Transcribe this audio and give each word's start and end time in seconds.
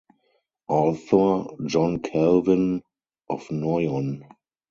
Author, 0.67 1.55
John 1.67 1.99
Calvin, 1.99 2.81
Of 3.29 3.51
Noyon. 3.51 4.23